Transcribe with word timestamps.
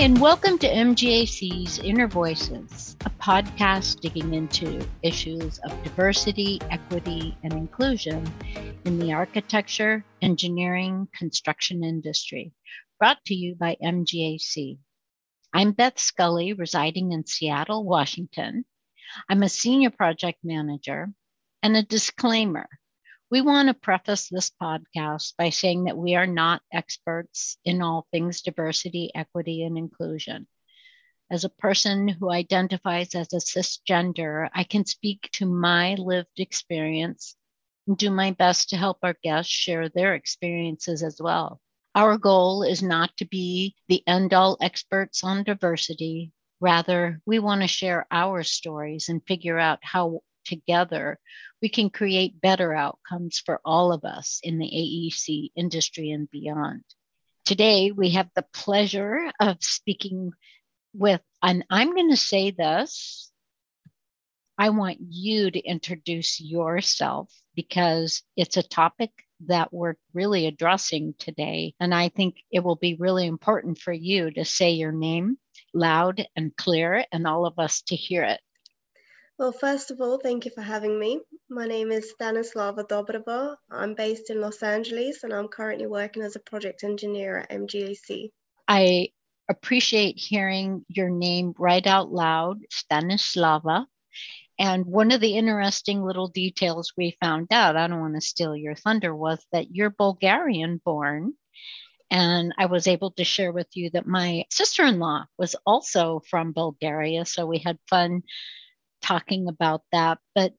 and 0.00 0.18
welcome 0.18 0.56
to 0.56 0.66
MGAC's 0.66 1.78
Inner 1.80 2.08
Voices, 2.08 2.96
a 3.04 3.10
podcast 3.22 4.00
digging 4.00 4.32
into 4.32 4.80
issues 5.02 5.58
of 5.58 5.82
diversity, 5.82 6.58
equity, 6.70 7.36
and 7.42 7.52
inclusion 7.52 8.26
in 8.86 8.98
the 8.98 9.12
architecture, 9.12 10.02
engineering, 10.22 11.06
construction 11.14 11.84
industry, 11.84 12.50
brought 12.98 13.22
to 13.26 13.34
you 13.34 13.54
by 13.56 13.76
MGAC. 13.84 14.78
I'm 15.52 15.72
Beth 15.72 15.98
Scully, 15.98 16.54
residing 16.54 17.12
in 17.12 17.26
Seattle, 17.26 17.84
Washington. 17.84 18.64
I'm 19.28 19.42
a 19.42 19.50
senior 19.50 19.90
project 19.90 20.38
manager. 20.42 21.12
And 21.62 21.76
a 21.76 21.82
disclaimer 21.82 22.70
we 23.30 23.40
want 23.40 23.68
to 23.68 23.74
preface 23.74 24.28
this 24.28 24.50
podcast 24.60 25.36
by 25.36 25.50
saying 25.50 25.84
that 25.84 25.96
we 25.96 26.16
are 26.16 26.26
not 26.26 26.62
experts 26.72 27.58
in 27.64 27.80
all 27.80 28.08
things 28.10 28.42
diversity, 28.42 29.10
equity, 29.14 29.62
and 29.62 29.78
inclusion. 29.78 30.48
As 31.30 31.44
a 31.44 31.48
person 31.48 32.08
who 32.08 32.28
identifies 32.28 33.14
as 33.14 33.32
a 33.32 33.36
cisgender, 33.36 34.48
I 34.52 34.64
can 34.64 34.84
speak 34.84 35.28
to 35.34 35.46
my 35.46 35.94
lived 35.94 36.40
experience 36.40 37.36
and 37.86 37.96
do 37.96 38.10
my 38.10 38.32
best 38.32 38.70
to 38.70 38.76
help 38.76 38.98
our 39.04 39.14
guests 39.22 39.52
share 39.52 39.88
their 39.88 40.14
experiences 40.14 41.04
as 41.04 41.20
well. 41.22 41.60
Our 41.94 42.18
goal 42.18 42.64
is 42.64 42.82
not 42.82 43.16
to 43.18 43.24
be 43.24 43.76
the 43.88 44.02
end 44.08 44.34
all 44.34 44.56
experts 44.60 45.22
on 45.22 45.44
diversity. 45.44 46.32
Rather, 46.60 47.20
we 47.26 47.38
want 47.38 47.62
to 47.62 47.68
share 47.68 48.08
our 48.10 48.42
stories 48.42 49.08
and 49.08 49.24
figure 49.24 49.58
out 49.58 49.78
how 49.82 50.22
together, 50.44 51.18
we 51.62 51.68
can 51.68 51.90
create 51.90 52.40
better 52.40 52.74
outcomes 52.74 53.42
for 53.44 53.60
all 53.64 53.92
of 53.92 54.04
us 54.04 54.40
in 54.42 54.58
the 54.58 54.66
AEC 54.66 55.50
industry 55.56 56.10
and 56.10 56.30
beyond. 56.30 56.82
Today, 57.44 57.90
we 57.90 58.10
have 58.10 58.28
the 58.34 58.46
pleasure 58.52 59.32
of 59.40 59.56
speaking 59.60 60.32
with, 60.94 61.20
and 61.42 61.64
I'm 61.70 61.94
going 61.94 62.10
to 62.10 62.16
say 62.16 62.50
this. 62.50 63.30
I 64.58 64.70
want 64.70 64.98
you 65.00 65.50
to 65.50 65.58
introduce 65.58 66.40
yourself 66.40 67.32
because 67.54 68.22
it's 68.36 68.58
a 68.58 68.62
topic 68.62 69.10
that 69.46 69.72
we're 69.72 69.94
really 70.12 70.46
addressing 70.46 71.14
today. 71.18 71.74
And 71.80 71.94
I 71.94 72.10
think 72.10 72.36
it 72.50 72.62
will 72.62 72.76
be 72.76 72.94
really 72.94 73.26
important 73.26 73.78
for 73.78 73.92
you 73.92 74.30
to 74.32 74.44
say 74.44 74.72
your 74.72 74.92
name 74.92 75.38
loud 75.72 76.26
and 76.36 76.54
clear 76.56 77.04
and 77.12 77.26
all 77.26 77.46
of 77.46 77.58
us 77.58 77.82
to 77.82 77.96
hear 77.96 78.22
it. 78.22 78.40
Well, 79.40 79.52
first 79.52 79.90
of 79.90 80.02
all, 80.02 80.18
thank 80.18 80.44
you 80.44 80.50
for 80.50 80.60
having 80.60 80.98
me. 80.98 81.22
My 81.48 81.66
name 81.66 81.90
is 81.92 82.12
Stanislava 82.12 82.86
Dobrova. 82.86 83.56
I'm 83.70 83.94
based 83.94 84.28
in 84.28 84.38
Los 84.38 84.62
Angeles 84.62 85.24
and 85.24 85.32
I'm 85.32 85.48
currently 85.48 85.86
working 85.86 86.22
as 86.22 86.36
a 86.36 86.40
project 86.40 86.84
engineer 86.84 87.38
at 87.38 87.48
MGAC. 87.48 88.32
I 88.68 89.08
appreciate 89.48 90.18
hearing 90.18 90.84
your 90.88 91.08
name 91.08 91.54
right 91.58 91.86
out 91.86 92.12
loud, 92.12 92.58
Stanislava. 92.70 93.86
And 94.58 94.84
one 94.84 95.10
of 95.10 95.22
the 95.22 95.38
interesting 95.38 96.04
little 96.04 96.28
details 96.28 96.92
we 96.94 97.16
found 97.18 97.48
out, 97.50 97.78
I 97.78 97.88
don't 97.88 98.00
want 98.00 98.16
to 98.16 98.20
steal 98.20 98.54
your 98.54 98.74
thunder, 98.74 99.16
was 99.16 99.42
that 99.52 99.74
you're 99.74 99.88
Bulgarian 99.88 100.82
born. 100.84 101.32
And 102.10 102.52
I 102.58 102.66
was 102.66 102.86
able 102.86 103.12
to 103.12 103.24
share 103.24 103.52
with 103.52 103.68
you 103.72 103.88
that 103.94 104.06
my 104.06 104.44
sister 104.50 104.84
in 104.84 104.98
law 104.98 105.24
was 105.38 105.56
also 105.64 106.20
from 106.28 106.52
Bulgaria. 106.52 107.24
So 107.24 107.46
we 107.46 107.56
had 107.56 107.78
fun 107.88 108.22
talking 109.00 109.48
about 109.48 109.82
that. 109.92 110.18
But 110.34 110.54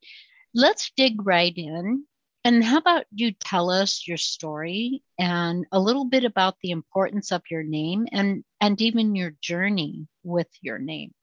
let's 0.53 0.91
dig 0.95 1.25
right 1.25 1.53
in. 1.55 2.05
And 2.43 2.63
how 2.63 2.77
about 2.77 3.05
you 3.13 3.31
tell 3.31 3.69
us 3.69 4.07
your 4.07 4.17
story 4.17 5.03
and 5.19 5.65
a 5.71 5.79
little 5.79 6.05
bit 6.05 6.23
about 6.23 6.55
the 6.61 6.71
importance 6.71 7.31
of 7.31 7.43
your 7.51 7.61
name 7.63 8.07
and, 8.11 8.43
and 8.59 8.81
even 8.81 9.15
your 9.15 9.35
journey 9.41 10.07
with 10.23 10.47
your 10.61 10.79
name? 10.79 11.13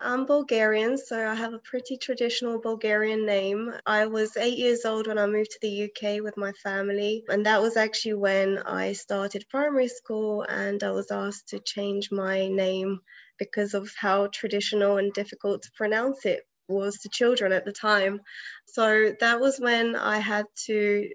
I'm 0.00 0.26
Bulgarian, 0.26 0.98
so 0.98 1.26
I 1.26 1.34
have 1.34 1.54
a 1.54 1.60
pretty 1.60 1.96
traditional 1.96 2.60
Bulgarian 2.60 3.24
name. 3.24 3.72
I 3.86 4.06
was 4.06 4.36
eight 4.36 4.58
years 4.58 4.84
old 4.84 5.06
when 5.06 5.18
I 5.18 5.26
moved 5.26 5.52
to 5.52 5.58
the 5.62 5.84
UK 5.84 6.20
with 6.20 6.36
my 6.36 6.52
family, 6.52 7.24
and 7.28 7.46
that 7.46 7.62
was 7.62 7.76
actually 7.76 8.14
when 8.14 8.58
I 8.58 8.92
started 8.92 9.48
primary 9.48 9.88
school 9.88 10.42
and 10.42 10.82
I 10.82 10.90
was 10.90 11.12
asked 11.12 11.48
to 11.50 11.60
change 11.60 12.10
my 12.10 12.48
name 12.48 13.00
because 13.38 13.72
of 13.72 13.88
how 13.96 14.26
traditional 14.26 14.98
and 14.98 15.12
difficult 15.12 15.62
to 15.62 15.70
pronounce 15.76 16.26
it 16.26 16.42
was 16.68 16.98
to 16.98 17.08
children 17.08 17.52
at 17.52 17.64
the 17.64 17.72
time. 17.72 18.20
So 18.66 19.14
that 19.20 19.40
was 19.40 19.58
when 19.58 19.96
I 19.96 20.18
had 20.18 20.46
to 20.66 21.08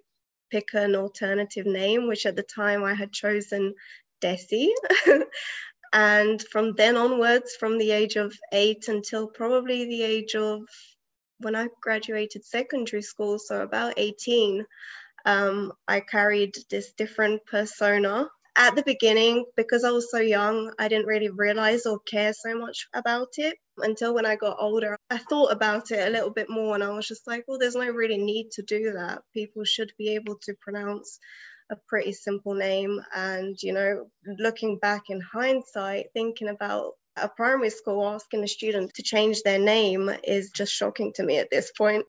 pick 0.51 0.73
an 0.73 0.95
alternative 0.95 1.65
name, 1.65 2.07
which 2.07 2.25
at 2.25 2.35
the 2.35 2.43
time 2.43 2.83
I 2.83 2.93
had 2.93 3.11
chosen 3.11 3.73
Desi. 4.21 4.69
and 5.93 6.41
from 6.51 6.73
then 6.75 6.97
onwards, 6.97 7.55
from 7.59 7.77
the 7.77 7.91
age 7.91 8.15
of 8.15 8.33
eight 8.51 8.87
until 8.87 9.27
probably 9.27 9.85
the 9.85 10.03
age 10.03 10.35
of 10.35 10.61
when 11.39 11.55
I 11.55 11.67
graduated 11.81 12.45
secondary 12.45 13.01
school, 13.01 13.39
so 13.39 13.61
about 13.61 13.93
18, 13.97 14.65
um, 15.25 15.71
I 15.87 16.01
carried 16.01 16.55
this 16.69 16.91
different 16.93 17.45
persona 17.45 18.27
at 18.59 18.75
the 18.75 18.83
beginning, 18.83 19.45
because 19.55 19.85
I 19.85 19.91
was 19.91 20.11
so 20.11 20.19
young, 20.19 20.73
I 20.77 20.89
didn't 20.89 21.05
really 21.05 21.29
realize 21.29 21.85
or 21.85 21.99
care 21.99 22.33
so 22.33 22.57
much 22.57 22.87
about 22.93 23.29
it 23.37 23.57
until 23.81 24.13
when 24.13 24.25
I 24.25 24.35
got 24.35 24.57
older. 24.59 24.97
I 25.09 25.17
thought 25.17 25.51
about 25.51 25.91
it 25.91 26.07
a 26.07 26.11
little 26.11 26.31
bit 26.31 26.49
more 26.49 26.75
and 26.75 26.83
I 26.83 26.89
was 26.89 27.07
just 27.07 27.27
like, 27.27 27.45
well, 27.47 27.57
there's 27.57 27.75
no 27.75 27.89
really 27.89 28.17
need 28.17 28.51
to 28.51 28.61
do 28.63 28.93
that. 28.93 29.21
People 29.33 29.63
should 29.63 29.91
be 29.97 30.15
able 30.15 30.35
to 30.43 30.53
pronounce 30.61 31.19
a 31.71 31.75
pretty 31.87 32.13
simple 32.13 32.53
name. 32.53 32.99
And, 33.15 33.55
you 33.61 33.73
know, 33.73 34.07
looking 34.39 34.77
back 34.77 35.03
in 35.09 35.21
hindsight, 35.21 36.07
thinking 36.13 36.49
about 36.49 36.93
a 37.15 37.29
primary 37.29 37.69
school 37.69 38.07
asking 38.07 38.43
a 38.43 38.47
student 38.47 38.93
to 38.95 39.03
change 39.03 39.41
their 39.41 39.59
name 39.59 40.09
is 40.23 40.51
just 40.51 40.71
shocking 40.71 41.13
to 41.13 41.23
me 41.23 41.37
at 41.37 41.51
this 41.51 41.71
point. 41.77 42.05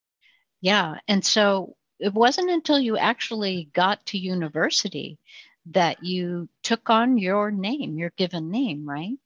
Yeah. 0.60 0.96
And 1.08 1.24
so 1.24 1.76
it 1.98 2.14
wasn't 2.14 2.50
until 2.50 2.78
you 2.78 2.96
actually 2.96 3.68
got 3.72 4.04
to 4.06 4.18
university 4.18 5.18
that 5.66 6.02
you 6.02 6.48
took 6.62 6.88
on 6.88 7.18
your 7.18 7.50
name, 7.50 7.98
your 7.98 8.12
given 8.16 8.50
name, 8.50 8.88
right? 8.88 9.16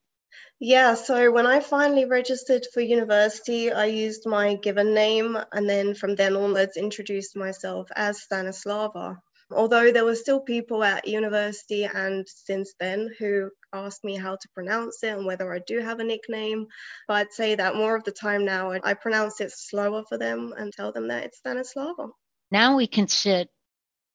Yeah, 0.60 0.94
so 0.94 1.30
when 1.30 1.46
I 1.46 1.60
finally 1.60 2.04
registered 2.04 2.66
for 2.72 2.80
university, 2.80 3.72
I 3.72 3.86
used 3.86 4.26
my 4.26 4.54
given 4.54 4.94
name 4.94 5.36
and 5.52 5.68
then 5.68 5.94
from 5.94 6.14
then 6.14 6.36
onwards 6.36 6.76
introduced 6.76 7.36
myself 7.36 7.88
as 7.96 8.24
Stanislava. 8.24 9.18
Although 9.50 9.92
there 9.92 10.04
were 10.04 10.14
still 10.14 10.40
people 10.40 10.82
at 10.82 11.06
university 11.06 11.84
and 11.84 12.26
since 12.28 12.72
then 12.80 13.10
who 13.18 13.50
asked 13.72 14.04
me 14.04 14.16
how 14.16 14.36
to 14.36 14.48
pronounce 14.54 15.02
it 15.02 15.16
and 15.16 15.26
whether 15.26 15.52
I 15.52 15.58
do 15.66 15.80
have 15.80 16.00
a 16.00 16.04
nickname. 16.04 16.66
But 17.08 17.14
I'd 17.14 17.32
say 17.32 17.54
that 17.56 17.76
more 17.76 17.94
of 17.94 18.04
the 18.04 18.12
time 18.12 18.44
now, 18.44 18.72
I 18.72 18.94
pronounce 18.94 19.40
it 19.40 19.52
slower 19.52 20.04
for 20.08 20.16
them 20.16 20.54
and 20.56 20.72
tell 20.72 20.92
them 20.92 21.08
that 21.08 21.24
it's 21.24 21.40
Stanislava. 21.44 22.10
Now 22.50 22.76
we 22.76 22.86
can 22.86 23.08
sit 23.08 23.50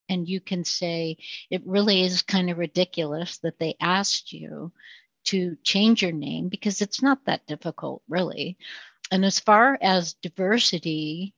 and 0.10 0.28
you 0.28 0.42
can 0.42 0.64
say 0.64 1.18
it 1.52 1.62
really 1.66 2.04
is 2.04 2.24
kind 2.24 2.50
of 2.50 2.58
ridiculous 2.58 3.38
that 3.40 3.60
they 3.60 3.76
asked 3.80 4.34
you 4.34 4.72
to 5.26 5.58
change 5.64 6.02
your 6.02 6.12
name 6.12 6.50
because 6.50 6.82
it's 6.82 7.02
not 7.02 7.26
that 7.26 7.46
difficult, 7.48 8.02
really. 8.08 8.58
And 9.12 9.26
as 9.26 9.40
far 9.40 9.78
as 9.82 10.14
diversity 10.14 11.34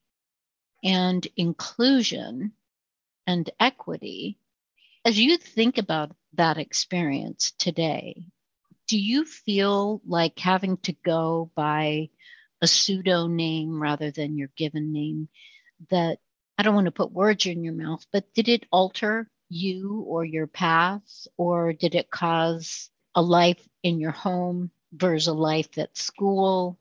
and 0.83 1.25
inclusion 1.37 2.53
and 3.27 3.49
equity, 3.59 4.37
as 5.05 5.19
you 5.19 5.37
think 5.37 5.77
about 5.77 6.15
that 6.33 6.57
experience 6.57 7.51
today, 7.57 8.23
do 8.87 8.99
you 8.99 9.25
feel 9.25 10.01
like 10.05 10.37
having 10.37 10.77
to 10.77 10.93
go 11.05 11.49
by 11.55 12.09
a 12.61 12.67
pseudo 12.67 13.27
name 13.27 13.81
rather 13.81 14.11
than 14.11 14.37
your 14.37 14.49
given 14.55 14.91
name 14.93 15.29
that 15.89 16.19
I 16.57 16.63
don't 16.63 16.75
want 16.75 16.85
to 16.85 16.91
put 16.91 17.11
words 17.11 17.45
in 17.45 17.63
your 17.63 17.73
mouth, 17.73 18.05
but 18.11 18.33
did 18.33 18.47
it 18.47 18.65
alter 18.71 19.29
you 19.49 20.05
or 20.07 20.23
your 20.23 20.47
path, 20.47 21.27
or 21.37 21.73
did 21.73 21.95
it 21.95 22.09
cause 22.11 22.89
a 23.15 23.21
life 23.21 23.67
in 23.83 23.99
your 23.99 24.11
home 24.11 24.71
versus 24.91 25.27
a 25.27 25.33
life 25.33 25.77
at 25.77 25.97
school? 25.97 26.79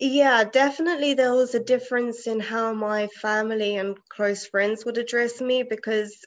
Yeah, 0.00 0.42
definitely 0.44 1.14
there 1.14 1.32
was 1.34 1.54
a 1.54 1.62
difference 1.62 2.26
in 2.26 2.40
how 2.40 2.72
my 2.72 3.06
family 3.06 3.76
and 3.76 3.96
close 4.08 4.44
friends 4.46 4.84
would 4.84 4.98
address 4.98 5.40
me 5.40 5.62
because 5.62 6.24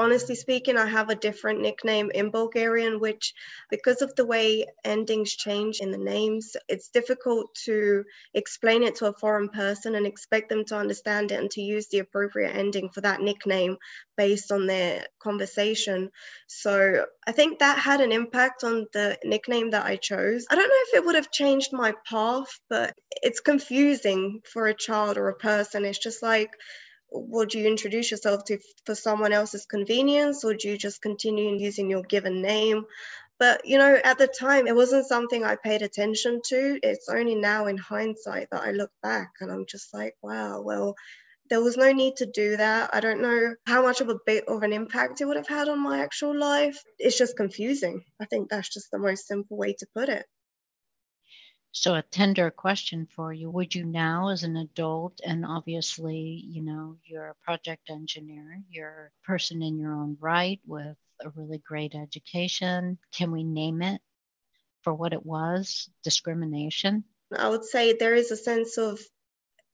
honestly 0.00 0.34
speaking, 0.34 0.76
I 0.76 0.86
have 0.86 1.10
a 1.10 1.14
different 1.14 1.60
nickname 1.60 2.10
in 2.12 2.30
Bulgarian, 2.30 2.98
which, 3.00 3.34
because 3.70 4.02
of 4.02 4.14
the 4.16 4.24
way 4.24 4.66
endings 4.84 5.36
change 5.36 5.80
in 5.80 5.90
the 5.90 5.98
names, 5.98 6.56
it's 6.68 6.88
difficult 6.88 7.54
to 7.66 8.04
explain 8.34 8.82
it 8.82 8.96
to 8.96 9.06
a 9.06 9.12
foreign 9.12 9.50
person 9.50 9.94
and 9.94 10.06
expect 10.06 10.48
them 10.48 10.64
to 10.66 10.76
understand 10.76 11.30
it 11.32 11.40
and 11.40 11.50
to 11.52 11.60
use 11.60 11.88
the 11.88 11.98
appropriate 11.98 12.56
ending 12.56 12.88
for 12.88 13.02
that 13.02 13.20
nickname 13.20 13.76
based 14.16 14.50
on 14.50 14.66
their 14.66 15.04
conversation. 15.22 16.10
So 16.48 17.06
I 17.26 17.32
think 17.32 17.58
that 17.58 17.78
had 17.78 18.00
an 18.00 18.12
impact 18.12 18.64
on 18.64 18.86
the 18.92 19.18
nickname 19.24 19.70
that 19.70 19.86
I 19.86 19.96
chose. 19.96 20.46
I 20.50 20.56
don't 20.56 20.68
know 20.68 20.84
if 20.88 20.94
it 20.94 21.04
would 21.04 21.14
have 21.14 21.30
changed 21.30 21.72
my 21.72 21.94
path, 22.08 22.48
but 22.68 22.94
it's 23.22 23.40
confusing 23.40 24.40
for 24.52 24.66
a 24.66 24.74
child 24.74 25.18
or 25.18 25.28
a 25.28 25.34
person. 25.34 25.84
It's 25.84 25.98
just 25.98 26.22
like, 26.22 26.50
would 27.12 27.54
you 27.54 27.66
introduce 27.66 28.10
yourself 28.10 28.44
to 28.44 28.58
for 28.86 28.94
someone 28.94 29.32
else's 29.32 29.66
convenience 29.66 30.44
or 30.44 30.54
do 30.54 30.68
you 30.68 30.78
just 30.78 31.02
continue 31.02 31.56
using 31.56 31.90
your 31.90 32.02
given 32.02 32.42
name 32.42 32.84
But, 33.40 33.66
you 33.66 33.78
know, 33.78 33.98
at 34.04 34.18
the 34.18 34.28
time, 34.28 34.68
it 34.68 34.76
wasn't 34.76 35.06
something 35.08 35.44
I 35.44 35.56
paid 35.56 35.82
attention 35.82 36.42
to. 36.48 36.78
It's 36.82 37.08
only 37.08 37.34
now 37.34 37.66
in 37.66 37.76
hindsight 37.78 38.48
that 38.52 38.62
I 38.62 38.70
look 38.72 38.92
back 39.02 39.32
and 39.40 39.50
I'm 39.50 39.66
just 39.66 39.92
like, 39.94 40.16
wow, 40.22 40.60
well, 40.62 40.94
there 41.50 41.62
was 41.62 41.76
no 41.76 41.92
need 41.92 42.16
to 42.18 42.26
do 42.26 42.56
that. 42.58 42.90
I 42.94 43.00
don't 43.00 43.22
know 43.22 43.54
how 43.66 43.82
much 43.82 44.00
of 44.00 44.08
a 44.08 44.18
bit 44.26 44.44
of 44.48 44.62
an 44.62 44.72
impact 44.72 45.20
it 45.20 45.26
would 45.26 45.36
have 45.36 45.48
had 45.48 45.68
on 45.68 45.80
my 45.80 46.00
actual 46.00 46.38
life. 46.38 46.82
It's 46.98 47.18
just 47.18 47.36
confusing. 47.36 48.04
I 48.20 48.26
think 48.26 48.50
that's 48.50 48.68
just 48.72 48.90
the 48.92 48.98
most 48.98 49.26
simple 49.26 49.56
way 49.56 49.74
to 49.80 49.86
put 49.94 50.08
it. 50.08 50.26
So, 51.72 51.94
a 51.94 52.02
tender 52.02 52.50
question 52.50 53.06
for 53.06 53.32
you 53.32 53.48
Would 53.50 53.74
you 53.74 53.84
now, 53.84 54.28
as 54.28 54.42
an 54.42 54.56
adult, 54.56 55.20
and 55.24 55.46
obviously, 55.46 56.44
you 56.48 56.62
know, 56.62 56.98
you're 57.04 57.28
a 57.28 57.44
project 57.44 57.90
engineer, 57.90 58.60
you're 58.68 59.12
a 59.12 59.26
person 59.26 59.62
in 59.62 59.78
your 59.78 59.92
own 59.92 60.16
right 60.20 60.60
with 60.66 60.96
a 61.20 61.30
really 61.30 61.58
great 61.58 61.94
education. 61.94 62.98
Can 63.12 63.30
we 63.30 63.44
name 63.44 63.82
it 63.82 64.00
for 64.82 64.92
what 64.92 65.12
it 65.12 65.24
was 65.24 65.88
discrimination? 66.02 67.04
I 67.36 67.48
would 67.48 67.64
say 67.64 67.92
there 67.92 68.14
is 68.14 68.32
a 68.32 68.36
sense 68.36 68.76
of 68.76 69.00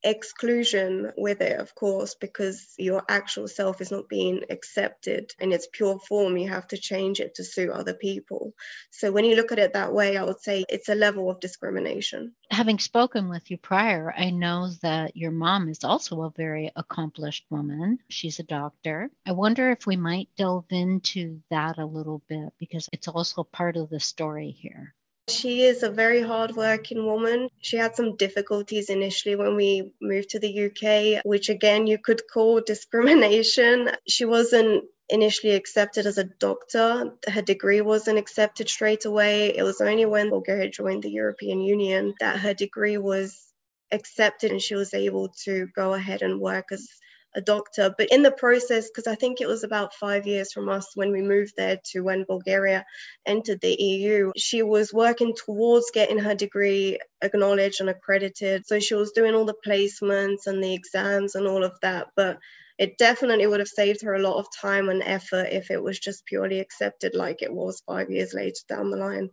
exclusion 0.02 1.12
with 1.16 1.40
it, 1.40 1.58
of 1.58 1.74
course, 1.74 2.14
because 2.14 2.74
your 2.78 3.02
actual 3.08 3.48
self 3.48 3.80
is 3.80 3.90
not 3.90 4.08
being 4.08 4.42
accepted 4.50 5.32
in 5.40 5.52
its 5.52 5.68
pure 5.72 5.98
form. 5.98 6.36
You 6.36 6.48
have 6.48 6.68
to 6.68 6.78
change 6.78 7.20
it 7.20 7.34
to 7.36 7.44
suit 7.44 7.70
other 7.70 7.94
people. 7.94 8.52
So 8.90 9.10
when 9.12 9.24
you 9.24 9.36
look 9.36 9.52
at 9.52 9.58
it 9.58 9.72
that 9.72 9.92
way, 9.92 10.16
I 10.16 10.24
would 10.24 10.40
say 10.40 10.64
it's 10.68 10.88
a 10.88 10.94
level 10.94 11.30
of 11.30 11.40
discrimination. 11.40 12.34
Having 12.50 12.78
spoken 12.78 13.28
with 13.28 13.50
you 13.50 13.58
prior, 13.58 14.12
I 14.16 14.30
know 14.30 14.70
that 14.82 15.16
your 15.16 15.32
mom 15.32 15.68
is 15.68 15.84
also 15.84 16.22
a 16.22 16.30
very 16.30 16.70
accomplished 16.76 17.44
woman. 17.50 17.98
She's 18.08 18.38
a 18.38 18.44
doctor. 18.44 19.10
I 19.26 19.32
wonder 19.32 19.70
if 19.70 19.86
we 19.86 19.96
might 19.96 20.28
delve 20.36 20.66
into 20.70 21.40
that 21.50 21.78
a 21.78 21.86
little 21.86 22.22
bit 22.28 22.52
because 22.58 22.88
it's 22.92 23.08
also 23.08 23.42
part 23.44 23.76
of 23.76 23.90
the 23.90 24.00
story 24.00 24.50
here. 24.50 24.94
She 25.28 25.62
is 25.62 25.82
a 25.82 25.90
very 25.90 26.22
hardworking 26.22 27.04
woman. 27.04 27.48
She 27.60 27.76
had 27.76 27.96
some 27.96 28.16
difficulties 28.16 28.90
initially 28.90 29.34
when 29.34 29.56
we 29.56 29.92
moved 30.00 30.30
to 30.30 30.38
the 30.38 30.66
UK, 30.66 31.22
which 31.24 31.48
again 31.48 31.86
you 31.86 31.98
could 31.98 32.22
call 32.32 32.60
discrimination. 32.66 33.90
She 34.06 34.24
wasn't 34.24 34.84
initially 35.08 35.54
accepted 35.54 36.06
as 36.06 36.18
a 36.18 36.24
doctor. 36.24 37.12
Her 37.28 37.42
degree 37.42 37.80
wasn't 37.80 38.18
accepted 38.18 38.68
straight 38.68 39.04
away. 39.04 39.56
It 39.56 39.62
was 39.62 39.80
only 39.80 40.06
when 40.06 40.30
Bulgaria 40.30 40.70
joined 40.70 41.02
the 41.02 41.10
European 41.10 41.60
Union 41.60 42.14
that 42.20 42.38
her 42.38 42.54
degree 42.54 42.98
was 42.98 43.52
accepted 43.92 44.50
and 44.50 44.60
she 44.60 44.74
was 44.74 44.94
able 44.94 45.28
to 45.44 45.66
go 45.74 45.94
ahead 45.94 46.22
and 46.22 46.40
work 46.40 46.66
as 46.72 46.88
a 47.36 47.40
doctor. 47.40 47.94
But 47.96 48.08
in 48.10 48.22
the 48.22 48.32
process, 48.32 48.88
because 48.88 49.06
I 49.06 49.14
think 49.14 49.40
it 49.40 49.46
was 49.46 49.62
about 49.62 49.94
five 49.94 50.26
years 50.26 50.52
from 50.52 50.68
us 50.68 50.90
when 50.94 51.12
we 51.12 51.22
moved 51.22 51.52
there 51.56 51.78
to 51.92 52.00
when 52.00 52.24
Bulgaria 52.24 52.84
entered 53.26 53.60
the 53.60 53.74
EU, 53.80 54.32
she 54.36 54.62
was 54.62 54.92
working 54.92 55.34
towards 55.36 55.90
getting 55.92 56.18
her 56.18 56.34
degree 56.34 56.98
acknowledged 57.22 57.80
and 57.80 57.90
accredited. 57.90 58.66
So 58.66 58.80
she 58.80 58.94
was 58.94 59.12
doing 59.12 59.34
all 59.34 59.44
the 59.44 59.54
placements 59.66 60.46
and 60.46 60.64
the 60.64 60.74
exams 60.74 61.34
and 61.34 61.46
all 61.46 61.62
of 61.62 61.78
that. 61.82 62.08
But 62.16 62.38
it 62.78 62.98
definitely 62.98 63.46
would 63.46 63.60
have 63.60 63.68
saved 63.68 64.02
her 64.02 64.14
a 64.14 64.22
lot 64.22 64.38
of 64.38 64.46
time 64.60 64.88
and 64.88 65.02
effort 65.02 65.48
if 65.50 65.70
it 65.70 65.82
was 65.82 65.98
just 65.98 66.26
purely 66.26 66.60
accepted 66.60 67.14
like 67.14 67.42
it 67.42 67.52
was 67.52 67.82
five 67.86 68.10
years 68.10 68.34
later 68.34 68.60
down 68.68 68.90
the 68.90 68.96
line. 68.96 69.30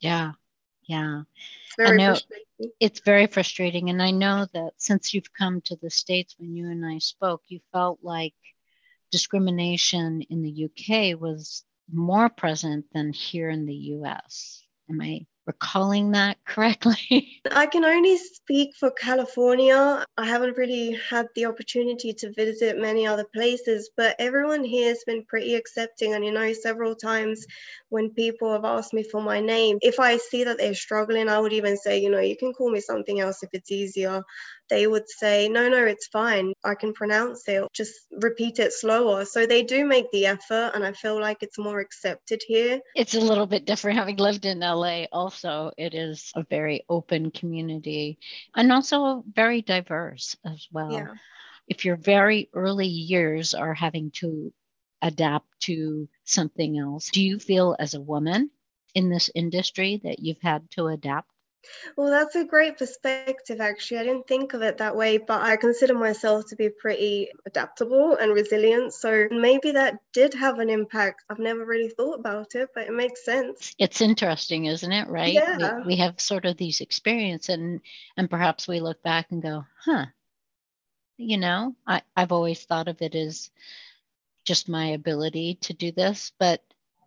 Yeah, 0.00 0.32
yeah. 0.90 1.22
Very 1.76 1.98
know. 1.98 2.16
It's 2.80 3.00
very 3.00 3.26
frustrating. 3.26 3.90
And 3.90 4.02
I 4.02 4.10
know 4.10 4.46
that 4.52 4.72
since 4.76 5.14
you've 5.14 5.32
come 5.32 5.60
to 5.62 5.76
the 5.76 5.90
States 5.90 6.34
when 6.38 6.56
you 6.56 6.68
and 6.68 6.84
I 6.84 6.98
spoke, 6.98 7.42
you 7.46 7.60
felt 7.72 8.00
like 8.02 8.34
discrimination 9.12 10.22
in 10.22 10.42
the 10.42 10.64
UK 10.64 11.20
was 11.20 11.64
more 11.92 12.28
present 12.28 12.86
than 12.92 13.12
here 13.12 13.50
in 13.50 13.66
the 13.66 13.74
US. 13.74 14.62
Am 14.90 15.00
I 15.00 15.26
recalling 15.46 16.12
that 16.12 16.36
correctly? 16.44 17.40
I 17.50 17.66
can 17.66 17.84
only 17.84 18.16
speak 18.16 18.70
for 18.78 18.90
California. 18.90 20.04
I 20.16 20.26
haven't 20.26 20.56
really 20.56 20.98
had 21.08 21.26
the 21.34 21.46
opportunity 21.46 22.12
to 22.14 22.32
visit 22.32 22.78
many 22.78 23.06
other 23.06 23.26
places, 23.34 23.90
but 23.96 24.16
everyone 24.18 24.64
here 24.64 24.88
has 24.88 25.02
been 25.06 25.24
pretty 25.24 25.54
accepting. 25.54 26.14
And 26.14 26.24
you 26.24 26.32
know, 26.32 26.52
several 26.52 26.94
times 26.94 27.46
when 27.88 28.10
people 28.10 28.52
have 28.52 28.64
asked 28.64 28.94
me 28.94 29.02
for 29.02 29.22
my 29.22 29.40
name, 29.40 29.78
if 29.82 29.98
I 29.98 30.16
see 30.18 30.44
that 30.44 30.58
they're 30.58 30.74
struggling, 30.74 31.28
I 31.28 31.40
would 31.40 31.52
even 31.52 31.76
say, 31.76 31.98
you 31.98 32.10
know, 32.10 32.20
you 32.20 32.36
can 32.36 32.52
call 32.52 32.70
me 32.70 32.80
something 32.80 33.20
else 33.20 33.42
if 33.42 33.50
it's 33.52 33.70
easier 33.70 34.22
they 34.70 34.86
would 34.86 35.08
say, 35.08 35.48
no, 35.48 35.68
no, 35.68 35.84
it's 35.84 36.06
fine. 36.06 36.52
I 36.64 36.74
can 36.74 36.92
pronounce 36.92 37.46
it. 37.48 37.66
Just 37.72 37.94
repeat 38.10 38.58
it 38.58 38.72
slower. 38.72 39.24
So 39.24 39.44
they 39.44 39.62
do 39.62 39.84
make 39.84 40.10
the 40.10 40.26
effort, 40.26 40.72
and 40.74 40.84
I 40.84 40.92
feel 40.92 41.20
like 41.20 41.38
it's 41.42 41.58
more 41.58 41.80
accepted 41.80 42.42
here. 42.46 42.80
It's 42.94 43.14
a 43.14 43.20
little 43.20 43.46
bit 43.46 43.66
different 43.66 43.98
having 43.98 44.16
lived 44.16 44.46
in 44.46 44.60
LA, 44.60 45.04
also. 45.12 45.72
It 45.76 45.94
is 45.94 46.30
a 46.34 46.44
very 46.44 46.84
open 46.88 47.30
community 47.30 48.18
and 48.54 48.72
also 48.72 49.24
very 49.30 49.62
diverse 49.62 50.36
as 50.44 50.66
well. 50.72 50.92
Yeah. 50.92 51.12
If 51.66 51.84
your 51.84 51.96
very 51.96 52.48
early 52.54 52.86
years 52.86 53.54
are 53.54 53.74
having 53.74 54.10
to 54.16 54.52
adapt 55.02 55.48
to 55.60 56.08
something 56.24 56.78
else, 56.78 57.10
do 57.10 57.22
you 57.22 57.38
feel 57.38 57.76
as 57.78 57.94
a 57.94 58.00
woman 58.00 58.50
in 58.94 59.08
this 59.08 59.30
industry 59.34 60.00
that 60.04 60.18
you've 60.18 60.42
had 60.42 60.68
to 60.72 60.88
adapt 60.88 61.30
well, 61.96 62.10
that's 62.10 62.34
a 62.36 62.44
great 62.44 62.78
perspective, 62.78 63.60
actually. 63.60 63.98
I 63.98 64.04
didn't 64.04 64.26
think 64.26 64.54
of 64.54 64.62
it 64.62 64.78
that 64.78 64.96
way, 64.96 65.18
but 65.18 65.42
I 65.42 65.56
consider 65.56 65.94
myself 65.94 66.46
to 66.48 66.56
be 66.56 66.68
pretty 66.68 67.30
adaptable 67.46 68.16
and 68.16 68.32
resilient. 68.32 68.92
So 68.92 69.28
maybe 69.30 69.72
that 69.72 69.98
did 70.12 70.34
have 70.34 70.58
an 70.58 70.70
impact. 70.70 71.24
I've 71.28 71.38
never 71.38 71.64
really 71.64 71.90
thought 71.90 72.18
about 72.18 72.54
it, 72.54 72.70
but 72.74 72.86
it 72.86 72.92
makes 72.92 73.24
sense. 73.24 73.74
It's 73.78 74.00
interesting, 74.00 74.66
isn't 74.66 74.92
it? 74.92 75.08
Right? 75.08 75.34
Yeah. 75.34 75.78
We, 75.78 75.94
we 75.94 75.96
have 75.96 76.20
sort 76.20 76.44
of 76.44 76.56
these 76.56 76.80
experiences, 76.80 77.54
and 77.54 77.80
and 78.16 78.30
perhaps 78.30 78.66
we 78.66 78.80
look 78.80 79.02
back 79.02 79.30
and 79.30 79.42
go, 79.42 79.64
huh, 79.84 80.06
you 81.16 81.36
know, 81.36 81.74
I, 81.86 82.02
I've 82.16 82.32
always 82.32 82.62
thought 82.64 82.88
of 82.88 83.02
it 83.02 83.14
as 83.14 83.50
just 84.44 84.68
my 84.68 84.86
ability 84.88 85.56
to 85.62 85.74
do 85.74 85.92
this, 85.92 86.32
but 86.38 86.62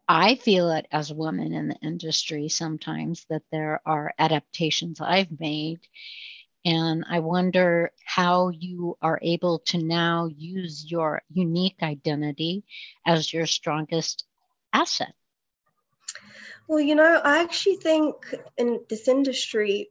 I 0.07 0.35
feel 0.35 0.71
it 0.71 0.87
as 0.91 1.11
a 1.11 1.15
woman 1.15 1.53
in 1.53 1.69
the 1.69 1.77
industry 1.81 2.49
sometimes 2.49 3.25
that 3.29 3.43
there 3.51 3.81
are 3.85 4.13
adaptations 4.19 4.99
I've 4.99 5.39
made. 5.39 5.79
And 6.65 7.03
I 7.09 7.19
wonder 7.19 7.91
how 8.05 8.49
you 8.49 8.97
are 9.01 9.19
able 9.21 9.59
to 9.59 9.77
now 9.77 10.27
use 10.27 10.89
your 10.89 11.21
unique 11.29 11.77
identity 11.81 12.63
as 13.05 13.33
your 13.33 13.45
strongest 13.45 14.25
asset. 14.71 15.13
Well, 16.67 16.79
you 16.79 16.95
know, 16.95 17.21
I 17.23 17.39
actually 17.39 17.75
think 17.77 18.15
in 18.57 18.79
this 18.89 19.07
industry, 19.07 19.89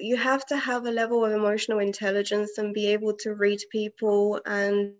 you 0.00 0.16
have 0.16 0.44
to 0.46 0.56
have 0.56 0.86
a 0.86 0.90
level 0.90 1.24
of 1.24 1.32
emotional 1.32 1.78
intelligence 1.78 2.58
and 2.58 2.74
be 2.74 2.86
able 2.88 3.14
to 3.20 3.34
read 3.34 3.60
people. 3.70 4.40
And 4.46 4.94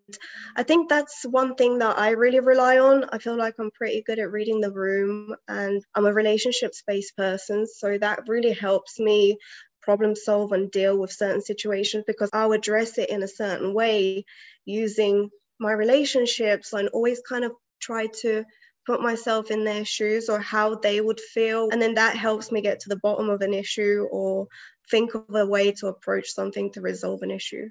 I 0.56 0.62
think 0.62 0.88
that's 0.88 1.24
one 1.24 1.54
thing 1.54 1.78
that 1.78 1.98
I 1.98 2.10
really 2.10 2.40
rely 2.40 2.78
on. 2.78 3.04
I 3.12 3.18
feel 3.18 3.36
like 3.36 3.54
I'm 3.58 3.70
pretty 3.70 4.02
good 4.02 4.18
at 4.18 4.30
reading 4.30 4.60
the 4.60 4.72
room 4.72 5.34
and 5.48 5.82
I'm 5.94 6.06
a 6.06 6.12
relationships 6.12 6.82
based 6.86 7.16
person. 7.16 7.66
So 7.66 7.98
that 7.98 8.28
really 8.28 8.52
helps 8.52 8.98
me 8.98 9.38
problem 9.82 10.14
solve 10.14 10.52
and 10.52 10.70
deal 10.70 10.98
with 10.98 11.12
certain 11.12 11.40
situations 11.40 12.04
because 12.06 12.30
I'll 12.32 12.52
address 12.52 12.98
it 12.98 13.10
in 13.10 13.22
a 13.22 13.28
certain 13.28 13.74
way 13.74 14.24
using 14.64 15.30
my 15.58 15.72
relationships 15.72 16.72
and 16.72 16.88
always 16.88 17.20
kind 17.28 17.44
of 17.44 17.52
try 17.80 18.06
to 18.22 18.44
put 18.86 19.00
myself 19.00 19.50
in 19.50 19.64
their 19.64 19.84
shoes 19.84 20.28
or 20.28 20.40
how 20.40 20.74
they 20.74 21.00
would 21.00 21.20
feel. 21.20 21.68
And 21.70 21.80
then 21.80 21.94
that 21.94 22.16
helps 22.16 22.50
me 22.50 22.60
get 22.60 22.80
to 22.80 22.88
the 22.88 22.98
bottom 23.02 23.28
of 23.28 23.40
an 23.40 23.54
issue 23.54 24.06
or 24.10 24.46
think 24.90 25.14
of 25.14 25.34
a 25.34 25.46
way 25.46 25.72
to 25.72 25.86
approach 25.86 26.30
something 26.30 26.72
to 26.72 26.80
resolve 26.80 27.22
an 27.22 27.30
issue. 27.30 27.70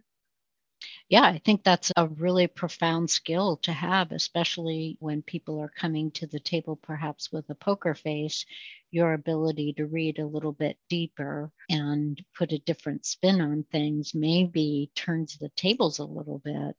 Yeah, 1.09 1.23
I 1.23 1.39
think 1.39 1.63
that's 1.63 1.91
a 1.97 2.07
really 2.07 2.47
profound 2.47 3.09
skill 3.09 3.57
to 3.63 3.73
have, 3.73 4.11
especially 4.11 4.95
when 4.99 5.21
people 5.21 5.59
are 5.59 5.73
coming 5.75 6.11
to 6.11 6.27
the 6.27 6.39
table 6.39 6.77
perhaps 6.77 7.31
with 7.31 7.49
a 7.49 7.55
poker 7.55 7.95
face. 7.95 8.45
Your 8.91 9.13
ability 9.13 9.73
to 9.73 9.85
read 9.85 10.19
a 10.19 10.25
little 10.25 10.53
bit 10.53 10.77
deeper 10.87 11.51
and 11.69 12.23
put 12.37 12.53
a 12.53 12.59
different 12.59 13.05
spin 13.05 13.41
on 13.41 13.65
things 13.71 14.15
maybe 14.15 14.91
turns 14.95 15.37
the 15.37 15.49
tables 15.49 15.99
a 15.99 16.05
little 16.05 16.39
bit 16.39 16.75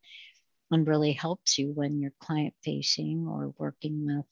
and 0.70 0.88
really 0.88 1.12
helps 1.12 1.58
you 1.58 1.72
when 1.72 2.00
you're 2.00 2.14
client 2.20 2.54
facing 2.64 3.26
or 3.28 3.54
working 3.58 4.06
with 4.06 4.26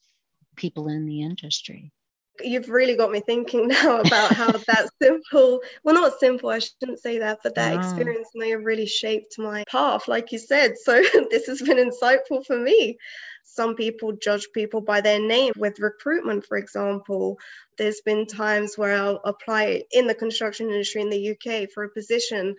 people 0.57 0.89
in 0.89 1.07
the 1.07 1.23
industry 1.23 1.93
you've 2.43 2.69
really 2.69 2.97
got 2.97 3.11
me 3.11 3.21
thinking 3.21 3.69
now 3.69 4.01
about 4.01 4.33
how 4.33 4.51
that 4.51 4.89
simple 5.03 5.61
well 5.85 5.95
not 5.95 6.19
simple 6.19 6.51
i 6.51 6.59
shouldn't 6.59 6.99
say 6.99 7.19
that 7.19 7.39
but 7.43 7.55
that 7.55 7.75
experience 7.75 8.29
may 8.35 8.51
have 8.51 8.65
really 8.65 8.87
shaped 8.87 9.39
my 9.39 9.65
path 9.71 10.09
like 10.09 10.33
you 10.33 10.39
said. 10.39 10.77
So 10.79 11.03
this 11.31 11.47
has 11.47 11.63
been 11.63 11.77
insightful 11.79 12.45
for 12.45 12.59
me. 12.59 12.99
Some 13.45 13.75
people 13.75 14.13
judge 14.13 14.49
people 14.55 14.81
by 14.81 15.01
their 15.01 15.21
name. 15.21 15.53
With 15.57 15.81
recruitment 15.81 16.45
for 16.47 16.57
example 16.57 17.39
there's 17.77 18.01
been 18.01 18.27
times 18.27 18.77
where 18.77 18.95
i'll 18.95 19.21
apply 19.25 19.85
in 19.93 20.07
the 20.07 20.15
construction 20.15 20.69
industry 20.69 21.01
in 21.01 21.11
the 21.11 21.31
uk 21.31 21.71
for 21.73 21.85
a 21.85 21.91
position. 21.91 22.55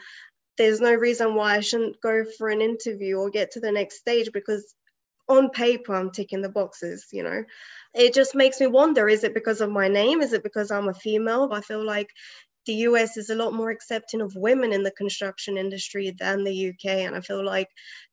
There's 0.58 0.82
no 0.82 0.94
reason 0.94 1.36
why 1.36 1.56
i 1.56 1.60
shouldn't 1.62 2.02
go 2.02 2.26
for 2.38 2.50
an 2.50 2.62
interview 2.62 3.18
or 3.18 3.30
get 3.30 3.52
to 3.52 3.60
the 3.60 3.72
next 3.72 3.98
stage 3.98 4.32
because 4.34 4.76
on 5.30 5.50
paper 5.52 5.96
I'm 5.96 6.12
ticking 6.12 6.42
the 6.42 6.50
boxes, 6.50 7.08
you 7.12 7.24
know. 7.24 7.44
It 7.94 8.14
just 8.14 8.36
makes 8.36 8.60
me 8.60 8.68
wonder 8.68 9.08
is 9.08 9.24
it 9.24 9.34
because 9.34 9.62
of 9.62 9.70
my 9.70 9.88
name? 9.88 10.22
Is 10.22 10.34
it 10.34 10.44
because 10.44 10.72
I'm 10.72 10.90
a 10.90 10.94
female? 10.94 11.50
I 11.52 11.62
feel 11.62 11.86
like 11.86 12.10
the 12.66 12.74
US 12.74 13.18
is 13.18 13.30
a 13.30 13.36
lot 13.36 13.54
more 13.54 13.70
accepting 13.70 14.22
of 14.22 14.36
women 14.36 14.74
in 14.74 14.84
the 14.84 14.92
construction 14.92 15.58
industry 15.58 16.16
than 16.20 16.44
the 16.44 16.70
UK. 16.70 16.86
And 16.86 17.16
I 17.16 17.22
feel 17.22 17.44
like 17.44 17.70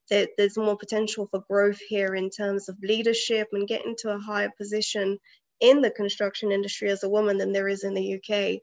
that 0.09 0.29
there's 0.37 0.57
more 0.57 0.77
potential 0.77 1.27
for 1.29 1.43
growth 1.49 1.79
here 1.89 2.15
in 2.15 2.29
terms 2.29 2.69
of 2.69 2.77
leadership 2.81 3.49
and 3.51 3.67
getting 3.67 3.95
to 3.99 4.11
a 4.15 4.19
higher 4.19 4.51
position 4.57 5.17
in 5.59 5.81
the 5.81 5.91
construction 5.91 6.51
industry 6.51 6.89
as 6.89 7.03
a 7.03 7.09
woman 7.09 7.37
than 7.37 7.51
there 7.51 7.67
is 7.67 7.83
in 7.83 7.93
the 7.93 8.15
UK 8.15 8.59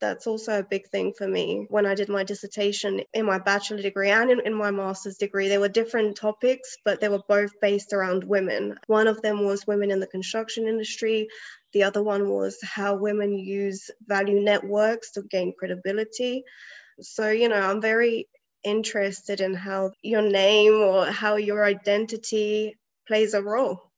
that's 0.00 0.26
also 0.26 0.58
a 0.58 0.64
big 0.64 0.88
thing 0.88 1.12
for 1.16 1.26
me. 1.26 1.66
When 1.70 1.86
I 1.86 1.94
did 1.94 2.08
my 2.08 2.24
dissertation 2.24 3.02
in 3.14 3.24
my 3.24 3.38
bachelor 3.38 3.80
degree 3.80 4.10
and 4.10 4.30
in, 4.30 4.40
in, 4.40 4.54
my 4.54 4.70
master's 4.70 5.16
degree, 5.16 5.48
there 5.48 5.60
were 5.60 5.68
different 5.68 6.16
topics, 6.16 6.76
but 6.84 7.00
they 7.00 7.08
were 7.08 7.22
both 7.28 7.52
based 7.60 7.92
around 7.92 8.24
women. 8.24 8.76
One 8.86 9.08
of 9.08 9.22
them 9.22 9.44
was 9.44 9.66
women 9.66 9.90
in 9.90 10.00
the 10.00 10.06
construction 10.06 10.68
industry. 10.68 11.28
The 11.72 11.84
other 11.84 12.02
one 12.02 12.28
was 12.28 12.58
how 12.62 12.96
women 12.96 13.38
use 13.38 13.90
value 14.06 14.40
networks 14.40 15.12
to 15.12 15.22
gain 15.22 15.54
credibility. 15.58 16.44
So, 17.00 17.30
you 17.30 17.48
know, 17.48 17.60
I'm 17.60 17.80
very 17.80 18.28
interested 18.64 19.40
in 19.40 19.54
how 19.54 19.92
your 20.02 20.22
name 20.22 20.74
or 20.74 21.06
how 21.06 21.36
your 21.36 21.64
identity 21.64 22.76
plays 23.06 23.34
a 23.34 23.42
role. 23.42 23.92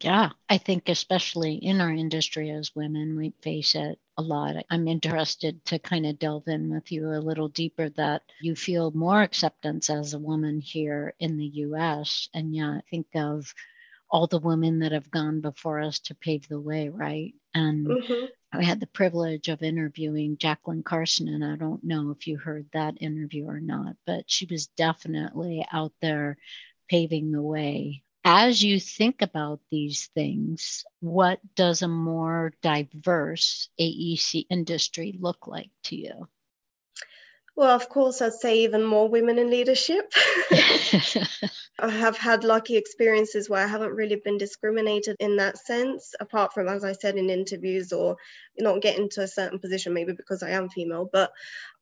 Yeah, 0.00 0.30
I 0.48 0.58
think 0.58 0.88
especially 0.88 1.54
in 1.54 1.80
our 1.80 1.90
industry 1.90 2.50
as 2.50 2.74
women, 2.74 3.16
we 3.16 3.34
face 3.42 3.74
it 3.74 3.98
a 4.16 4.22
lot. 4.22 4.64
I'm 4.70 4.88
interested 4.88 5.64
to 5.66 5.78
kind 5.78 6.06
of 6.06 6.18
delve 6.18 6.46
in 6.46 6.72
with 6.72 6.92
you 6.92 7.08
a 7.08 7.18
little 7.18 7.48
deeper 7.48 7.88
that 7.90 8.22
you 8.40 8.54
feel 8.54 8.90
more 8.92 9.22
acceptance 9.22 9.90
as 9.90 10.14
a 10.14 10.18
woman 10.18 10.60
here 10.60 11.14
in 11.18 11.36
the 11.36 11.46
US. 11.46 12.28
And 12.32 12.54
yeah, 12.54 12.70
I 12.70 12.82
think 12.90 13.06
of 13.14 13.52
all 14.08 14.26
the 14.26 14.38
women 14.38 14.78
that 14.80 14.92
have 14.92 15.10
gone 15.10 15.40
before 15.40 15.80
us 15.80 15.98
to 15.98 16.14
pave 16.14 16.46
the 16.46 16.60
way, 16.60 16.88
right? 16.88 17.34
And 17.54 17.86
mm-hmm. 17.86 18.26
I 18.52 18.62
had 18.62 18.80
the 18.80 18.86
privilege 18.86 19.48
of 19.48 19.62
interviewing 19.62 20.36
Jacqueline 20.36 20.82
Carson, 20.82 21.28
and 21.28 21.44
I 21.44 21.56
don't 21.56 21.82
know 21.82 22.10
if 22.10 22.26
you 22.26 22.38
heard 22.38 22.66
that 22.72 23.00
interview 23.00 23.46
or 23.48 23.60
not, 23.60 23.96
but 24.06 24.30
she 24.30 24.46
was 24.46 24.66
definitely 24.68 25.66
out 25.72 25.92
there 26.00 26.36
paving 26.88 27.32
the 27.32 27.42
way 27.42 28.02
as 28.24 28.62
you 28.62 28.78
think 28.78 29.22
about 29.22 29.60
these 29.70 30.06
things, 30.14 30.84
what 31.00 31.40
does 31.56 31.82
a 31.82 31.88
more 31.88 32.52
diverse 32.62 33.68
AEC 33.80 34.46
industry 34.48 35.16
look 35.18 35.46
like 35.46 35.70
to 35.84 35.96
you? 35.96 36.28
Well, 37.54 37.70
of 37.70 37.88
course, 37.88 38.22
I'd 38.22 38.32
say 38.32 38.60
even 38.60 38.82
more 38.82 39.08
women 39.08 39.38
in 39.38 39.50
leadership. 39.50 40.10
I 41.78 41.90
have 41.90 42.16
had 42.16 42.44
lucky 42.44 42.76
experiences 42.76 43.50
where 43.50 43.62
I 43.62 43.66
haven't 43.66 43.94
really 43.94 44.16
been 44.16 44.38
discriminated 44.38 45.16
in 45.20 45.36
that 45.36 45.58
sense, 45.58 46.14
apart 46.18 46.54
from, 46.54 46.68
as 46.68 46.82
I 46.82 46.92
said, 46.92 47.16
in 47.16 47.28
interviews 47.28 47.92
or 47.92 48.16
not 48.58 48.80
getting 48.80 49.10
to 49.10 49.22
a 49.22 49.28
certain 49.28 49.58
position, 49.58 49.92
maybe 49.92 50.12
because 50.12 50.42
I 50.42 50.50
am 50.50 50.70
female. 50.70 51.10
But 51.12 51.30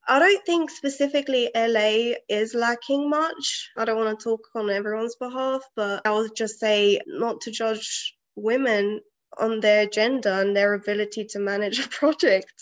I 0.08 0.18
don't 0.18 0.44
think 0.46 0.70
specifically 0.70 1.50
LA 1.54 2.14
is 2.28 2.54
lacking 2.54 3.08
much. 3.08 3.70
I 3.76 3.84
don't 3.84 3.98
want 3.98 4.18
to 4.18 4.24
talk 4.24 4.40
on 4.54 4.70
everyone's 4.70 5.16
behalf, 5.16 5.62
but 5.76 6.02
I 6.06 6.10
would 6.12 6.34
just 6.34 6.58
say 6.58 7.00
not 7.06 7.40
to 7.42 7.50
judge 7.50 8.16
women 8.34 9.00
on 9.38 9.60
their 9.60 9.86
gender 9.86 10.30
and 10.30 10.56
their 10.56 10.74
ability 10.74 11.24
to 11.26 11.38
manage 11.38 11.78
a 11.78 11.88
project 12.00 12.52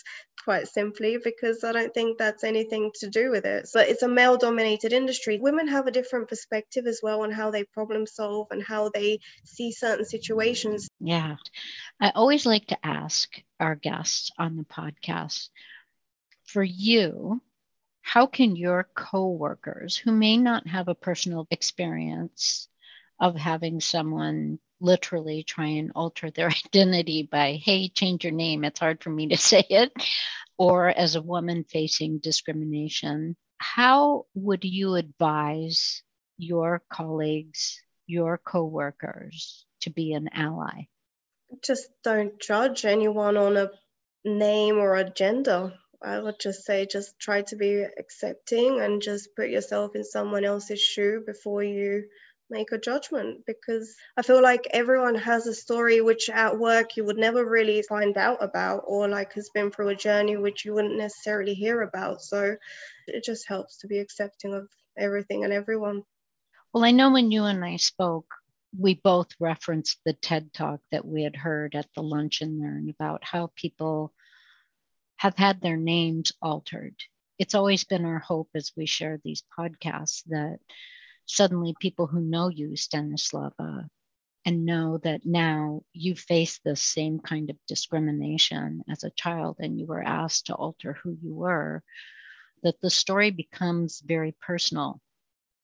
quite 0.43 0.67
simply 0.67 1.17
because 1.23 1.63
I 1.63 1.71
don't 1.71 1.93
think 1.93 2.17
that's 2.17 2.43
anything 2.43 2.91
to 2.95 3.09
do 3.09 3.29
with 3.29 3.45
it. 3.45 3.67
So 3.67 3.79
it's 3.79 4.03
a 4.03 4.07
male 4.07 4.37
dominated 4.37 4.93
industry. 4.93 5.37
Women 5.39 5.67
have 5.67 5.87
a 5.87 5.91
different 5.91 6.29
perspective 6.29 6.87
as 6.87 7.01
well 7.03 7.23
on 7.23 7.31
how 7.31 7.51
they 7.51 7.63
problem 7.65 8.07
solve 8.07 8.47
and 8.51 8.63
how 8.63 8.89
they 8.93 9.19
see 9.43 9.71
certain 9.71 10.05
situations. 10.05 10.87
Yeah. 10.99 11.35
I 11.99 12.11
always 12.15 12.45
like 12.45 12.67
to 12.67 12.85
ask 12.85 13.29
our 13.59 13.75
guests 13.75 14.31
on 14.37 14.55
the 14.55 14.63
podcast 14.63 15.49
for 16.49 16.63
you, 16.63 17.41
how 18.01 18.25
can 18.25 18.55
your 18.55 18.89
coworkers 18.95 19.95
who 19.95 20.11
may 20.11 20.35
not 20.35 20.67
have 20.67 20.87
a 20.87 20.95
personal 20.95 21.47
experience 21.51 22.67
of 23.19 23.35
having 23.35 23.79
someone 23.79 24.57
literally 24.81 25.43
try 25.43 25.67
and 25.67 25.91
alter 25.93 26.31
their 26.31 26.47
identity 26.65 27.27
by, 27.31 27.59
hey, 27.63 27.89
change 27.89 28.23
your 28.23 28.33
name, 28.33 28.63
it's 28.63 28.79
hard 28.79 29.03
for 29.03 29.11
me 29.11 29.27
to 29.27 29.37
say 29.51 29.63
it, 29.69 29.91
or 30.57 30.87
as 30.89 31.15
a 31.15 31.21
woman 31.21 31.63
facing 31.63 32.17
discrimination, 32.17 33.35
how 33.59 34.25
would 34.33 34.65
you 34.65 34.95
advise 34.95 36.01
your 36.37 36.81
colleagues, 36.91 37.81
your 38.07 38.39
coworkers 38.39 39.65
to 39.81 39.91
be 39.91 40.13
an 40.13 40.29
ally? 40.33 40.87
Just 41.63 41.89
don't 42.03 42.39
judge 42.39 42.85
anyone 42.85 43.37
on 43.37 43.57
a 43.57 43.69
name 44.25 44.77
or 44.77 44.95
a 44.95 45.09
gender. 45.09 45.73
I 46.01 46.19
would 46.19 46.39
just 46.39 46.65
say 46.65 46.85
just 46.85 47.19
try 47.19 47.41
to 47.43 47.55
be 47.55 47.85
accepting 47.97 48.79
and 48.79 49.01
just 49.01 49.35
put 49.35 49.49
yourself 49.49 49.95
in 49.95 50.03
someone 50.03 50.45
else's 50.45 50.79
shoe 50.79 51.23
before 51.25 51.63
you 51.63 52.05
make 52.49 52.71
a 52.71 52.77
judgment 52.77 53.45
because 53.45 53.95
I 54.17 54.21
feel 54.21 54.41
like 54.41 54.67
everyone 54.71 55.15
has 55.15 55.45
a 55.45 55.53
story 55.53 56.01
which 56.01 56.29
at 56.29 56.57
work 56.57 56.97
you 56.97 57.05
would 57.05 57.17
never 57.17 57.45
really 57.45 57.83
find 57.83 58.17
out 58.17 58.43
about 58.43 58.83
or 58.87 59.07
like 59.07 59.33
has 59.33 59.49
been 59.53 59.71
through 59.71 59.89
a 59.89 59.95
journey 59.95 60.37
which 60.37 60.65
you 60.65 60.73
wouldn't 60.73 60.97
necessarily 60.97 61.53
hear 61.53 61.81
about. 61.81 62.21
So 62.21 62.55
it 63.07 63.23
just 63.23 63.47
helps 63.47 63.77
to 63.79 63.87
be 63.87 63.99
accepting 63.99 64.53
of 64.53 64.67
everything 64.97 65.43
and 65.43 65.53
everyone. 65.53 66.03
Well, 66.73 66.85
I 66.85 66.91
know 66.91 67.11
when 67.11 67.31
you 67.31 67.43
and 67.43 67.63
I 67.63 67.77
spoke, 67.77 68.27
we 68.77 68.95
both 68.95 69.29
referenced 69.39 69.99
the 70.05 70.13
TED 70.13 70.53
talk 70.53 70.79
that 70.91 71.05
we 71.05 71.23
had 71.23 71.35
heard 71.35 71.75
at 71.75 71.87
the 71.95 72.03
lunch 72.03 72.41
and 72.41 72.59
learn 72.59 72.89
about 72.89 73.23
how 73.23 73.51
people 73.55 74.13
have 75.19 75.35
had 75.35 75.59
their 75.59 75.75
names 75.75 76.31
altered. 76.41 76.95
It's 77.37 77.53
always 77.53 77.83
been 77.83 78.05
our 78.05 78.19
hope 78.19 78.49
as 78.55 78.71
we 78.77 78.85
share 78.85 79.19
these 79.21 79.43
podcasts 79.57 80.23
that 80.27 80.59
suddenly 81.25 81.75
people 81.77 82.07
who 82.07 82.21
know 82.21 82.47
you, 82.47 82.69
Stanislava, 82.69 83.89
and 84.45 84.65
know 84.65 84.97
that 84.99 85.25
now 85.25 85.81
you 85.91 86.15
face 86.15 86.61
the 86.63 86.77
same 86.77 87.19
kind 87.19 87.49
of 87.49 87.57
discrimination 87.67 88.81
as 88.89 89.03
a 89.03 89.09
child 89.09 89.57
and 89.59 89.77
you 89.77 89.85
were 89.87 90.01
asked 90.01 90.45
to 90.45 90.55
alter 90.55 90.93
who 91.03 91.17
you 91.21 91.35
were, 91.35 91.83
that 92.63 92.79
the 92.79 92.89
story 92.89 93.29
becomes 93.29 94.01
very 94.05 94.33
personal. 94.39 95.01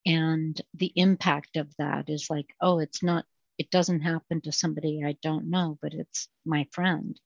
And 0.05 0.59
the 0.73 0.91
impact 0.97 1.55
of 1.55 1.73
that 1.77 2.09
is 2.09 2.29
like, 2.29 2.47
oh, 2.59 2.79
it's 2.79 3.01
not, 3.01 3.23
it 3.57 3.69
doesn't 3.69 4.01
happen 4.01 4.41
to 4.41 4.51
somebody 4.51 5.01
I 5.05 5.15
don't 5.21 5.49
know, 5.49 5.79
but 5.81 5.93
it's 5.93 6.27
my 6.45 6.67
friend 6.71 7.17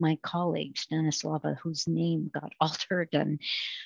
my 0.00 0.18
colleague 0.22 0.76
Stanislava, 0.76 1.56
whose 1.58 1.86
name 1.86 2.30
got 2.32 2.52
altered. 2.60 3.08
And 3.12 3.40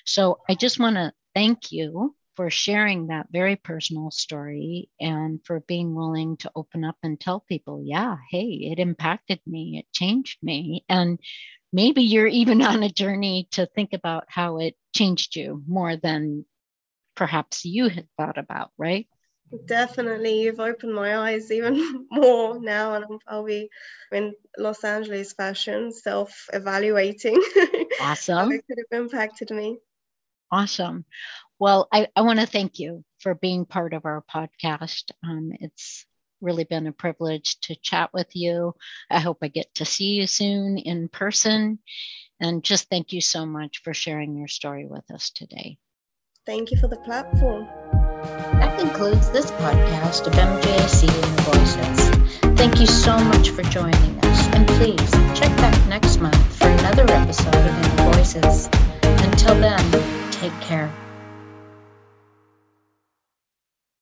so 0.05 0.39
I 0.49 0.55
just 0.55 0.79
want 0.79 0.95
to 0.95 1.13
thank 1.35 1.71
you 1.71 2.15
for 2.35 2.49
sharing 2.49 3.07
that 3.07 3.27
very 3.31 3.55
personal 3.55 4.09
story 4.09 4.89
and 4.99 5.39
for 5.45 5.59
being 5.61 5.93
willing 5.93 6.37
to 6.37 6.51
open 6.55 6.83
up 6.83 6.97
and 7.03 7.19
tell 7.19 7.41
people, 7.41 7.83
yeah, 7.85 8.17
hey, 8.31 8.69
it 8.71 8.79
impacted 8.79 9.39
me, 9.45 9.77
it 9.77 9.85
changed 9.93 10.39
me. 10.41 10.83
And 10.89 11.19
maybe 11.71 12.01
you're 12.01 12.27
even 12.27 12.61
on 12.63 12.83
a 12.83 12.89
journey 12.89 13.47
to 13.51 13.67
think 13.67 13.93
about 13.93 14.25
how 14.27 14.57
it 14.57 14.75
changed 14.95 15.35
you 15.35 15.63
more 15.67 15.95
than 15.95 16.45
perhaps 17.15 17.65
you 17.65 17.89
had 17.89 18.07
thought 18.17 18.37
about, 18.37 18.71
right? 18.77 19.07
Definitely, 19.65 20.41
you've 20.41 20.59
opened 20.59 20.93
my 20.93 21.17
eyes 21.17 21.51
even 21.51 22.07
more 22.11 22.59
now, 22.59 22.95
and 22.95 23.05
I'll 23.27 23.45
be 23.45 23.69
in 24.11 24.33
Los 24.57 24.83
Angeles 24.83 25.33
fashion, 25.33 25.91
self 25.91 26.49
evaluating. 26.53 27.41
Awesome. 28.01 28.37
how 28.37 28.49
it 28.49 28.65
could 28.67 28.79
have 28.79 29.01
impacted 29.01 29.51
me. 29.51 29.77
Awesome. 30.51 31.05
Well, 31.59 31.87
I, 31.91 32.07
I 32.15 32.21
want 32.21 32.39
to 32.39 32.45
thank 32.45 32.79
you 32.79 33.03
for 33.19 33.35
being 33.35 33.65
part 33.65 33.93
of 33.93 34.05
our 34.05 34.23
podcast. 34.33 35.11
Um, 35.23 35.51
it's 35.59 36.05
really 36.41 36.63
been 36.63 36.87
a 36.87 36.91
privilege 36.91 37.59
to 37.61 37.75
chat 37.75 38.11
with 38.13 38.35
you. 38.35 38.73
I 39.09 39.19
hope 39.19 39.37
I 39.41 39.47
get 39.47 39.73
to 39.75 39.85
see 39.85 40.15
you 40.15 40.27
soon 40.27 40.77
in 40.77 41.07
person. 41.07 41.79
And 42.39 42.63
just 42.63 42.89
thank 42.89 43.13
you 43.13 43.21
so 43.21 43.45
much 43.45 43.81
for 43.83 43.93
sharing 43.93 44.35
your 44.35 44.49
story 44.49 44.85
with 44.85 45.09
us 45.11 45.29
today. 45.29 45.77
Thank 46.45 46.71
you 46.71 46.77
for 46.77 46.87
the 46.87 46.97
platform. 46.97 47.67
That 48.63 48.79
concludes 48.79 49.29
this 49.31 49.51
podcast 49.51 50.25
of 50.25 50.31
MGAC 50.31 51.03
Inner 51.03 51.41
Voices. 51.41 52.57
Thank 52.57 52.79
you 52.79 52.87
so 52.87 53.17
much 53.17 53.49
for 53.49 53.61
joining 53.63 54.17
us, 54.23 54.47
and 54.55 54.65
please 54.65 55.11
check 55.37 55.53
back 55.57 55.75
next 55.89 56.21
month 56.21 56.55
for 56.55 56.69
another 56.69 57.03
episode 57.11 57.53
of 57.53 57.65
Inner 57.65 58.13
Voices. 58.13 58.69
Until 59.03 59.55
then, 59.55 60.31
take 60.31 60.57
care. 60.61 60.89